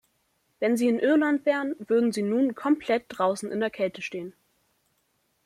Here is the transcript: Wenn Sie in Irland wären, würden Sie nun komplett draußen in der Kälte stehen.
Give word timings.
Wenn 0.59 0.77
Sie 0.77 0.87
in 0.87 0.97
Irland 0.97 1.45
wären, 1.45 1.75
würden 1.77 2.11
Sie 2.11 2.23
nun 2.23 2.55
komplett 2.55 3.05
draußen 3.09 3.51
in 3.51 3.59
der 3.59 3.69
Kälte 3.69 4.01
stehen. 4.01 4.33